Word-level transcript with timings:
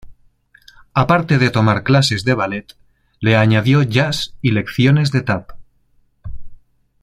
A 1.01 1.05
parte 1.05 1.37
de 1.37 1.51
tomar 1.51 1.83
clases 1.83 2.25
de 2.25 2.33
ballet, 2.33 2.73
le 3.19 3.35
añadió 3.37 3.83
jazz 3.83 4.33
y 4.41 4.49
lecciones 4.49 5.11
de 5.11 5.21
tap. 5.21 5.51